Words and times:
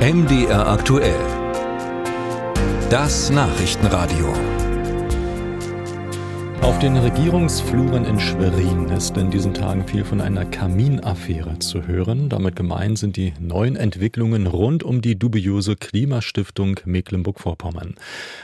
MDR 0.00 0.66
aktuell. 0.66 1.20
Das 2.88 3.28
Nachrichtenradio. 3.28 4.32
Auf 6.62 6.78
den 6.78 6.96
Regierungsfluren 6.96 8.06
in 8.06 8.18
Schwerin 8.18 8.88
ist 8.88 9.14
in 9.18 9.30
diesen 9.30 9.52
Tagen 9.52 9.86
viel 9.86 10.02
von 10.06 10.22
einer 10.22 10.46
Kaminaffäre 10.46 11.58
zu 11.58 11.86
hören. 11.86 12.30
Damit 12.30 12.56
gemeint 12.56 12.98
sind 12.98 13.18
die 13.18 13.34
neuen 13.38 13.76
Entwicklungen 13.76 14.46
rund 14.46 14.84
um 14.84 15.02
die 15.02 15.18
dubiose 15.18 15.76
Klimastiftung 15.76 16.80
Mecklenburg-Vorpommern. 16.86 17.96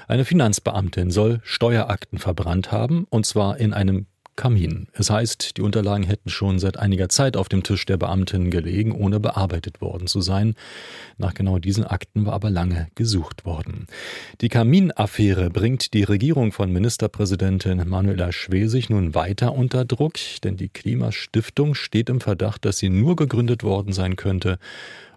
Eine 0.08 0.26
Finanzbeamtin 0.26 1.10
soll 1.10 1.40
Steuerakten 1.42 2.18
verbrannt 2.18 2.70
haben, 2.70 3.06
und 3.08 3.24
zwar 3.24 3.56
in 3.56 3.72
einem 3.72 4.04
Kamin. 4.36 4.86
Es 4.92 5.10
heißt, 5.10 5.56
die 5.56 5.62
Unterlagen 5.62 6.04
hätten 6.04 6.28
schon 6.28 6.58
seit 6.58 6.78
einiger 6.78 7.08
Zeit 7.08 7.36
auf 7.36 7.48
dem 7.48 7.62
Tisch 7.62 7.86
der 7.86 7.96
Beamtin 7.96 8.50
gelegen, 8.50 8.92
ohne 8.92 9.18
bearbeitet 9.18 9.80
worden 9.80 10.06
zu 10.06 10.20
sein. 10.20 10.54
Nach 11.16 11.34
genau 11.34 11.58
diesen 11.58 11.84
Akten 11.84 12.26
war 12.26 12.34
aber 12.34 12.50
lange 12.50 12.88
gesucht 12.94 13.44
worden. 13.44 13.86
Die 14.42 14.48
Kaminaffäre 14.48 15.50
bringt 15.50 15.94
die 15.94 16.04
Regierung 16.04 16.52
von 16.52 16.70
Ministerpräsidentin 16.70 17.88
Manuela 17.88 18.30
Schwesig 18.30 18.90
nun 18.90 19.14
weiter 19.14 19.54
unter 19.54 19.84
Druck, 19.84 20.14
denn 20.44 20.56
die 20.56 20.68
Klimastiftung 20.68 21.74
steht 21.74 22.10
im 22.10 22.20
Verdacht, 22.20 22.64
dass 22.64 22.78
sie 22.78 22.90
nur 22.90 23.16
gegründet 23.16 23.62
worden 23.62 23.92
sein 23.92 24.16
könnte, 24.16 24.58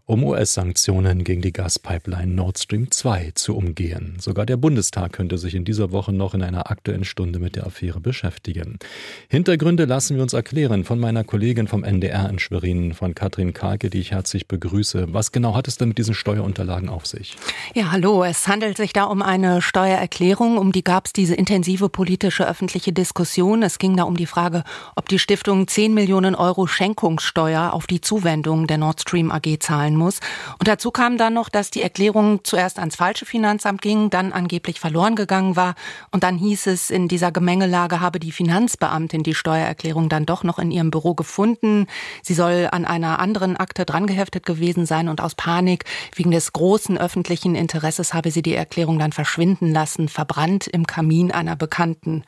um 0.09 0.23
US-Sanktionen 0.23 1.23
gegen 1.23 1.43
die 1.43 1.53
Gaspipeline 1.53 2.33
Nord 2.33 2.57
Stream 2.57 2.89
2 2.89 3.33
zu 3.35 3.55
umgehen. 3.55 4.17
Sogar 4.19 4.47
der 4.47 4.57
Bundestag 4.57 5.13
könnte 5.13 5.37
sich 5.37 5.53
in 5.53 5.65
dieser 5.65 5.91
Woche 5.91 6.11
noch 6.11 6.33
in 6.33 6.41
einer 6.41 6.71
aktuellen 6.71 7.05
Stunde 7.05 7.37
mit 7.37 7.55
der 7.55 7.67
Affäre 7.67 7.99
beschäftigen. 7.99 8.79
Hintergründe 9.27 9.85
lassen 9.85 10.15
wir 10.15 10.23
uns 10.23 10.33
erklären 10.33 10.83
von 10.83 10.97
meiner 10.97 11.23
Kollegin 11.23 11.67
vom 11.67 11.83
NDR 11.83 12.27
in 12.27 12.39
Schwerin, 12.39 12.95
von 12.95 13.13
Katrin 13.13 13.53
Kalke, 13.53 13.91
die 13.91 13.99
ich 13.99 14.09
herzlich 14.09 14.47
begrüße. 14.47 15.13
Was 15.13 15.31
genau 15.31 15.53
hat 15.55 15.67
es 15.67 15.77
denn 15.77 15.89
mit 15.89 15.99
diesen 15.99 16.15
Steuerunterlagen 16.15 16.89
auf 16.89 17.05
sich? 17.05 17.37
Ja, 17.75 17.91
hallo. 17.91 18.23
Es 18.23 18.47
handelt 18.47 18.77
sich 18.77 18.93
da 18.93 19.03
um 19.03 19.21
eine 19.21 19.61
Steuererklärung. 19.61 20.57
Um 20.57 20.71
die 20.71 20.83
gab 20.83 21.05
es 21.05 21.13
diese 21.13 21.35
intensive 21.35 21.87
politische 21.87 22.49
öffentliche 22.49 22.93
Diskussion. 22.93 23.61
Es 23.61 23.77
ging 23.77 23.95
da 23.95 24.05
um 24.05 24.17
die 24.17 24.25
Frage, 24.25 24.63
ob 24.95 25.07
die 25.07 25.19
Stiftung 25.19 25.67
10 25.67 25.93
Millionen 25.93 26.33
Euro 26.33 26.65
Schenkungssteuer 26.65 27.73
auf 27.73 27.85
die 27.85 28.01
Zuwendung 28.01 28.65
der 28.65 28.79
Nord 28.79 29.01
Stream 29.01 29.29
AG 29.29 29.59
zahlen 29.59 29.98
muss. 29.99 30.19
Und 30.57 30.67
dazu 30.67 30.89
kam 30.89 31.17
dann 31.19 31.35
noch, 31.35 31.49
dass 31.49 31.69
die 31.69 31.83
Erklärung 31.83 32.39
zuerst 32.43 32.79
ans 32.79 32.95
falsche 32.95 33.25
Finanzamt 33.25 33.81
ging, 33.83 34.09
dann 34.09 34.33
angeblich 34.33 34.79
verloren 34.79 35.15
gegangen 35.15 35.55
war. 35.55 35.75
Und 36.11 36.23
dann 36.23 36.37
hieß 36.37 36.65
es, 36.67 36.89
in 36.89 37.07
dieser 37.07 37.31
Gemengelage 37.31 37.99
habe 37.99 38.19
die 38.19 38.31
Finanzbeamtin 38.31 39.21
die 39.21 39.35
Steuererklärung 39.35 40.09
dann 40.09 40.25
doch 40.25 40.43
noch 40.43 40.57
in 40.57 40.71
ihrem 40.71 40.89
Büro 40.89 41.13
gefunden. 41.13 41.85
Sie 42.23 42.33
soll 42.33 42.67
an 42.71 42.85
einer 42.85 43.19
anderen 43.19 43.57
Akte 43.57 43.85
drangeheftet 43.85 44.45
gewesen 44.45 44.87
sein 44.87 45.09
und 45.09 45.21
aus 45.21 45.35
Panik 45.35 45.85
wegen 46.15 46.31
des 46.31 46.53
großen 46.53 46.97
öffentlichen 46.97 47.53
Interesses 47.53 48.13
habe 48.13 48.31
sie 48.31 48.41
die 48.41 48.55
Erklärung 48.55 48.97
dann 48.97 49.11
verschwinden 49.11 49.71
lassen, 49.71 50.09
verbrannt 50.09 50.67
im 50.67 50.87
Kamin 50.87 51.31
einer 51.31 51.55
Bekannten. 51.55 52.23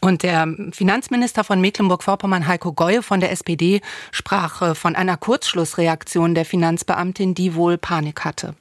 Und 0.00 0.22
der 0.22 0.46
Finanzminister 0.72 1.44
von 1.44 1.60
Mecklenburg-Vorpommern, 1.60 2.46
Heiko 2.46 2.72
Goye 2.72 3.02
von 3.02 3.20
der 3.20 3.32
SPD, 3.32 3.80
sprach 4.12 4.62
äh, 4.62 4.74
von 4.74 4.94
einer 4.94 5.16
Kurzschlussreaktion 5.16 6.34
der 6.34 6.44
Finanzbeamtin 6.44 7.13
Beamtin, 7.14 7.34
die 7.34 7.54
wohl 7.54 7.78
Panik 7.78 8.24
hatte. 8.24 8.54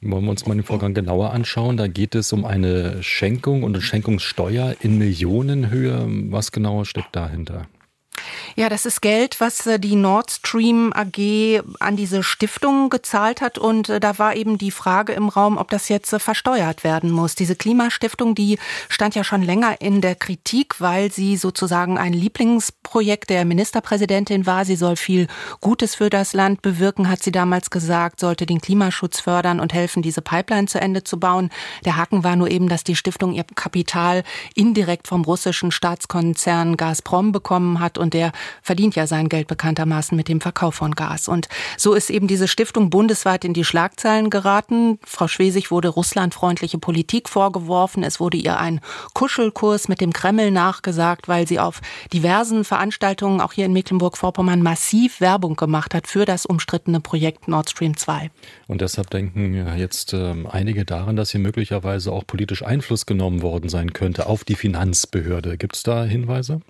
Wollen 0.00 0.24
wir 0.24 0.30
uns 0.30 0.46
mal 0.46 0.54
den 0.54 0.62
Vorgang 0.62 0.94
genauer 0.94 1.32
anschauen? 1.32 1.76
Da 1.76 1.88
geht 1.88 2.14
es 2.14 2.32
um 2.32 2.44
eine 2.44 3.02
Schenkung 3.02 3.64
und 3.64 3.74
eine 3.74 3.82
Schenkungssteuer 3.82 4.76
in 4.80 4.98
Millionenhöhe. 4.98 6.06
Was 6.30 6.52
genau 6.52 6.84
steckt 6.84 7.16
dahinter? 7.16 7.66
Ja, 8.58 8.68
das 8.68 8.86
ist 8.86 9.02
Geld, 9.02 9.40
was 9.40 9.68
äh, 9.68 9.78
die 9.78 9.94
Nord 9.94 10.32
Stream 10.32 10.92
AG 10.92 11.62
an 11.78 11.94
diese 11.94 12.24
Stiftung 12.24 12.90
gezahlt 12.90 13.40
hat. 13.40 13.56
Und 13.56 13.88
äh, 13.88 14.00
da 14.00 14.18
war 14.18 14.34
eben 14.34 14.58
die 14.58 14.72
Frage 14.72 15.12
im 15.12 15.28
Raum, 15.28 15.56
ob 15.56 15.70
das 15.70 15.88
jetzt 15.88 16.12
äh, 16.12 16.18
versteuert 16.18 16.82
werden 16.82 17.12
muss. 17.12 17.36
Diese 17.36 17.54
Klimastiftung, 17.54 18.34
die 18.34 18.58
stand 18.88 19.14
ja 19.14 19.22
schon 19.22 19.42
länger 19.42 19.80
in 19.80 20.00
der 20.00 20.16
Kritik, 20.16 20.80
weil 20.80 21.12
sie 21.12 21.36
sozusagen 21.36 21.98
ein 21.98 22.12
Lieblingsprojekt 22.12 23.30
der 23.30 23.44
Ministerpräsidentin 23.44 24.44
war. 24.44 24.64
Sie 24.64 24.74
soll 24.74 24.96
viel 24.96 25.28
Gutes 25.60 25.94
für 25.94 26.10
das 26.10 26.32
Land 26.32 26.60
bewirken, 26.60 27.08
hat 27.08 27.22
sie 27.22 27.30
damals 27.30 27.70
gesagt, 27.70 28.18
sollte 28.18 28.44
den 28.44 28.60
Klimaschutz 28.60 29.20
fördern 29.20 29.60
und 29.60 29.72
helfen, 29.72 30.02
diese 30.02 30.20
Pipeline 30.20 30.66
zu 30.66 30.80
Ende 30.80 31.04
zu 31.04 31.20
bauen. 31.20 31.50
Der 31.84 31.96
Haken 31.96 32.24
war 32.24 32.34
nur 32.34 32.50
eben, 32.50 32.68
dass 32.68 32.82
die 32.82 32.96
Stiftung 32.96 33.34
ihr 33.34 33.44
Kapital 33.54 34.24
indirekt 34.56 35.06
vom 35.06 35.22
russischen 35.22 35.70
Staatskonzern 35.70 36.76
Gazprom 36.76 37.30
bekommen 37.30 37.78
hat 37.78 37.98
und 37.98 38.14
der 38.14 38.32
verdient 38.62 38.96
ja 38.96 39.06
sein 39.06 39.28
Geld 39.28 39.48
bekanntermaßen 39.48 40.16
mit 40.16 40.28
dem 40.28 40.40
Verkauf 40.40 40.76
von 40.76 40.94
Gas. 40.94 41.28
Und 41.28 41.48
so 41.76 41.94
ist 41.94 42.10
eben 42.10 42.26
diese 42.26 42.48
Stiftung 42.48 42.90
bundesweit 42.90 43.44
in 43.44 43.54
die 43.54 43.64
Schlagzeilen 43.64 44.30
geraten. 44.30 44.98
Frau 45.04 45.28
Schwesig 45.28 45.70
wurde 45.70 45.88
russlandfreundliche 45.88 46.78
Politik 46.78 47.28
vorgeworfen. 47.28 48.02
Es 48.02 48.20
wurde 48.20 48.36
ihr 48.36 48.58
ein 48.58 48.80
Kuschelkurs 49.14 49.88
mit 49.88 50.00
dem 50.00 50.12
Kreml 50.12 50.50
nachgesagt, 50.50 51.28
weil 51.28 51.46
sie 51.46 51.58
auf 51.58 51.80
diversen 52.12 52.64
Veranstaltungen, 52.64 53.40
auch 53.40 53.52
hier 53.52 53.66
in 53.66 53.72
Mecklenburg-Vorpommern, 53.72 54.62
massiv 54.62 55.20
Werbung 55.20 55.56
gemacht 55.56 55.94
hat 55.94 56.06
für 56.06 56.24
das 56.24 56.46
umstrittene 56.46 57.00
Projekt 57.00 57.48
Nord 57.48 57.70
Stream 57.70 57.96
2. 57.96 58.30
Und 58.66 58.80
deshalb 58.80 59.10
denken 59.10 59.54
jetzt 59.76 60.12
äh, 60.12 60.34
einige 60.50 60.84
daran, 60.84 61.16
dass 61.16 61.30
hier 61.30 61.40
möglicherweise 61.40 62.12
auch 62.12 62.26
politisch 62.26 62.62
Einfluss 62.62 63.06
genommen 63.06 63.42
worden 63.42 63.68
sein 63.68 63.92
könnte 63.92 64.26
auf 64.26 64.44
die 64.44 64.54
Finanzbehörde. 64.54 65.56
Gibt 65.56 65.76
es 65.76 65.82
da 65.82 66.04
Hinweise? 66.04 66.60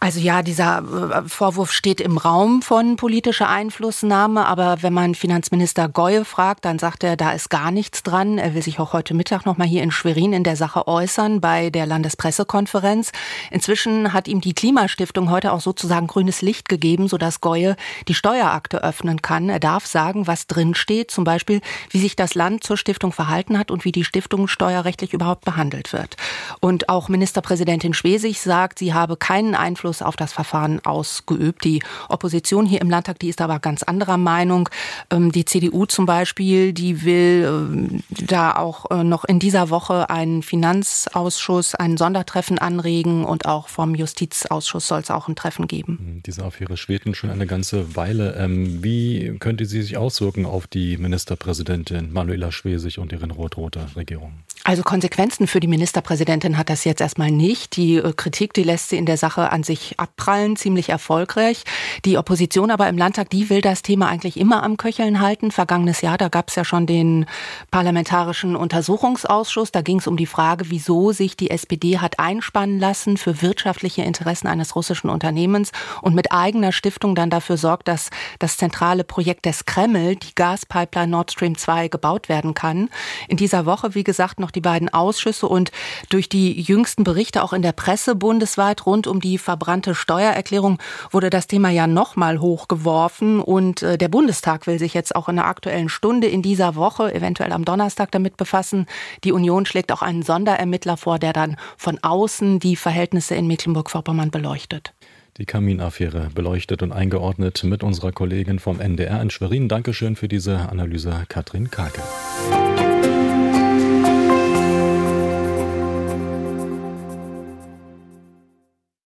Also 0.00 0.20
ja, 0.20 0.42
dieser 0.42 1.22
äh, 1.24 1.28
Vorwurf 1.28 1.72
steht 1.72 2.00
im 2.00 2.18
Raum 2.18 2.62
von 2.62 2.96
politischer 2.96 3.48
Einflussnahme, 3.48 4.46
aber 4.46 4.82
wenn 4.82 4.92
man 4.92 5.14
Finanzminister 5.14 5.88
Goye 5.88 6.24
fragt, 6.24 6.64
dann 6.64 6.78
sagt 6.78 7.02
er, 7.02 7.16
da 7.16 7.32
ist 7.32 7.48
gar 7.48 7.70
nichts 7.70 8.02
dran. 8.02 8.38
Er 8.38 8.54
will 8.54 8.62
sich 8.62 8.78
auch 8.78 8.92
heute 8.92 9.14
Mittag 9.14 9.46
noch 9.46 9.56
mal 9.56 9.66
hier 9.66 9.82
in 9.82 9.90
Schwerin 9.90 10.32
in 10.32 10.44
der 10.44 10.56
Sache 10.56 10.86
äußern 10.86 11.40
bei 11.40 11.70
der 11.70 11.86
Landespressekonferenz. 11.86 13.12
Inzwischen 13.50 14.12
hat 14.12 14.28
ihm 14.28 14.40
die 14.40 14.54
Klimastiftung 14.54 15.30
heute 15.30 15.52
auch 15.52 15.60
sozusagen 15.60 16.06
grünes 16.06 16.42
Licht 16.42 16.68
gegeben, 16.68 17.08
sodass 17.08 17.40
Goye 17.40 17.74
die 18.06 18.14
Steuerakte 18.14 18.82
öffnen 18.82 19.22
kann. 19.22 19.48
Er 19.48 19.60
darf 19.60 19.86
sagen, 19.86 20.26
was 20.26 20.46
drin 20.46 20.74
steht, 20.74 21.10
zum 21.10 21.24
Beispiel, 21.24 21.60
wie 21.90 22.00
sich 22.00 22.16
das 22.16 22.34
Land 22.34 22.64
zur 22.64 22.76
Stiftung 22.76 23.12
verhalten 23.12 23.58
hat 23.58 23.70
und 23.70 23.84
wie 23.84 23.92
die 23.92 24.04
Stiftung 24.04 24.46
steuerrechtlich 24.46 25.14
überhaupt 25.14 25.44
behandelt 25.44 25.92
wird. 25.92 26.16
Und 26.60 26.88
auch 26.88 27.08
Ministerpräsidentin 27.08 27.94
Schwesig 27.94 28.40
sagt, 28.40 28.78
sie 28.78 28.92
habe 28.92 29.16
keinen 29.16 29.54
Einfluss 29.54 29.85
Einfluss 29.86 30.02
auf 30.02 30.16
das 30.16 30.32
Verfahren 30.32 30.84
ausgeübt. 30.84 31.64
Die 31.64 31.80
Opposition 32.08 32.66
hier 32.66 32.80
im 32.80 32.90
Landtag, 32.90 33.20
die 33.20 33.28
ist 33.28 33.40
aber 33.40 33.60
ganz 33.60 33.82
anderer 33.84 34.16
Meinung. 34.16 34.68
Ähm, 35.10 35.30
die 35.30 35.44
CDU 35.44 35.86
zum 35.86 36.06
Beispiel, 36.06 36.72
die 36.72 37.04
will 37.04 37.44
ähm, 37.46 38.02
da 38.08 38.56
auch 38.56 38.90
äh, 38.90 39.04
noch 39.04 39.24
in 39.24 39.38
dieser 39.38 39.70
Woche 39.70 40.10
einen 40.10 40.42
Finanzausschuss, 40.42 41.74
ein 41.76 41.96
Sondertreffen 41.96 42.58
anregen 42.58 43.24
und 43.24 43.46
auch 43.46 43.68
vom 43.68 43.94
Justizausschuss 43.94 44.88
soll 44.88 45.00
es 45.00 45.10
auch 45.10 45.28
ein 45.28 45.36
Treffen 45.36 45.68
geben. 45.68 45.98
Hm, 45.98 46.22
diese 46.26 46.44
Affäre 46.44 46.76
schwelten 46.76 47.14
schon 47.14 47.30
eine 47.30 47.46
ganze 47.46 47.94
Weile. 47.94 48.34
Ähm, 48.36 48.82
wie 48.82 49.36
könnte 49.38 49.66
sie 49.66 49.82
sich 49.82 49.96
auswirken 49.96 50.46
auf 50.46 50.66
die 50.66 50.96
Ministerpräsidentin 50.96 52.12
Manuela 52.12 52.50
Schwesig 52.50 52.98
und 52.98 53.12
ihren 53.12 53.30
rot-rote 53.30 53.86
Regierung? 53.94 54.32
Also 54.66 54.82
Konsequenzen 54.82 55.46
für 55.46 55.60
die 55.60 55.68
Ministerpräsidentin 55.68 56.58
hat 56.58 56.70
das 56.70 56.82
jetzt 56.82 57.00
erstmal 57.00 57.30
nicht. 57.30 57.76
Die 57.76 57.98
äh, 57.98 58.12
Kritik, 58.12 58.52
die 58.52 58.64
lässt 58.64 58.88
sie 58.88 58.96
in 58.96 59.06
der 59.06 59.16
Sache 59.16 59.52
an 59.52 59.62
sich 59.62 59.94
abprallen, 60.00 60.56
ziemlich 60.56 60.88
erfolgreich. 60.88 61.62
Die 62.04 62.18
Opposition 62.18 62.72
aber 62.72 62.88
im 62.88 62.98
Landtag, 62.98 63.30
die 63.30 63.48
will 63.48 63.60
das 63.60 63.82
Thema 63.82 64.08
eigentlich 64.08 64.36
immer 64.36 64.64
am 64.64 64.76
Köcheln 64.76 65.20
halten. 65.20 65.52
Vergangenes 65.52 66.00
Jahr, 66.00 66.18
da 66.18 66.26
gab 66.26 66.48
es 66.48 66.56
ja 66.56 66.64
schon 66.64 66.88
den 66.88 67.26
Parlamentarischen 67.70 68.56
Untersuchungsausschuss. 68.56 69.70
Da 69.70 69.82
ging 69.82 70.00
es 70.00 70.08
um 70.08 70.16
die 70.16 70.26
Frage, 70.26 70.68
wieso 70.68 71.12
sich 71.12 71.36
die 71.36 71.50
SPD 71.50 72.00
hat 72.00 72.18
einspannen 72.18 72.80
lassen 72.80 73.18
für 73.18 73.42
wirtschaftliche 73.42 74.02
Interessen 74.02 74.48
eines 74.48 74.74
russischen 74.74 75.10
Unternehmens 75.10 75.70
und 76.02 76.16
mit 76.16 76.32
eigener 76.32 76.72
Stiftung 76.72 77.14
dann 77.14 77.30
dafür 77.30 77.56
sorgt, 77.56 77.86
dass 77.86 78.10
das 78.40 78.56
zentrale 78.56 79.04
Projekt 79.04 79.44
des 79.44 79.64
Kreml, 79.64 80.16
die 80.16 80.34
Gaspipeline 80.34 81.12
Nord 81.12 81.30
Stream 81.30 81.56
2, 81.56 81.86
gebaut 81.86 82.28
werden 82.28 82.52
kann. 82.54 82.90
In 83.28 83.36
dieser 83.36 83.64
Woche, 83.64 83.94
wie 83.94 84.02
gesagt, 84.02 84.40
noch 84.40 84.55
die 84.56 84.60
beiden 84.60 84.88
Ausschüsse 84.88 85.46
und 85.46 85.70
durch 86.08 86.28
die 86.28 86.60
jüngsten 86.60 87.04
Berichte 87.04 87.42
auch 87.42 87.52
in 87.52 87.62
der 87.62 87.72
Presse 87.72 88.16
bundesweit 88.16 88.86
rund 88.86 89.06
um 89.06 89.20
die 89.20 89.38
verbrannte 89.38 89.94
Steuererklärung 89.94 90.78
wurde 91.10 91.30
das 91.30 91.46
Thema 91.46 91.70
ja 91.70 91.86
nochmal 91.86 92.40
hochgeworfen 92.40 93.40
und 93.40 93.82
äh, 93.82 93.98
der 93.98 94.08
Bundestag 94.08 94.66
will 94.66 94.78
sich 94.78 94.94
jetzt 94.94 95.14
auch 95.14 95.28
in 95.28 95.36
der 95.36 95.46
aktuellen 95.46 95.88
Stunde 95.88 96.26
in 96.26 96.42
dieser 96.42 96.74
Woche, 96.74 97.14
eventuell 97.14 97.52
am 97.52 97.64
Donnerstag 97.64 98.10
damit 98.10 98.36
befassen. 98.36 98.86
Die 99.22 99.32
Union 99.32 99.66
schlägt 99.66 99.92
auch 99.92 100.02
einen 100.02 100.22
Sonderermittler 100.22 100.96
vor, 100.96 101.18
der 101.18 101.32
dann 101.32 101.56
von 101.76 101.98
außen 102.02 102.58
die 102.58 102.76
Verhältnisse 102.76 103.34
in 103.34 103.46
Mecklenburg-Vorpommern 103.46 104.30
beleuchtet 104.30 104.92
die 105.38 105.44
Kaminaffäre 105.44 106.30
beleuchtet 106.34 106.82
und 106.82 106.92
eingeordnet 106.92 107.62
mit 107.64 107.82
unserer 107.82 108.12
Kollegin 108.12 108.58
vom 108.58 108.80
NDR 108.80 109.20
in 109.20 109.30
Schwerin. 109.30 109.68
Dankeschön 109.68 110.16
für 110.16 110.28
diese 110.28 110.70
Analyse, 110.70 111.24
Katrin 111.28 111.70
Kake. 111.70 112.00